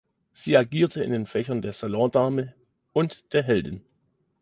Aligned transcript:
Sie 0.33 0.57
agierte 0.57 1.03
in 1.03 1.11
den 1.11 1.27
Fächern 1.27 1.61
der 1.61 1.73
Salondame 1.73 2.55
und 2.91 3.31
der 3.35 3.43
Heldin. 3.43 3.85